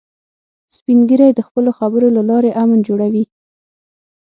[0.75, 3.23] سپین ږیری د خپلو خبرو له لارې امن جوړوي